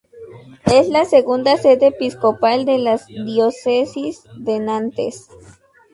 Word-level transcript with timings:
Es 0.65 0.89
la 0.89 1.05
segunda 1.05 1.57
sede 1.57 1.89
episcopal 1.89 2.65
de 2.65 2.79
la 2.79 2.97
diócesis 3.07 4.23
de 4.35 4.59
Nantes. 4.59 5.27